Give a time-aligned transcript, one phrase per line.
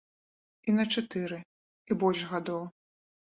[0.71, 1.37] І на чатыры,
[1.91, 2.63] і больш гадоў.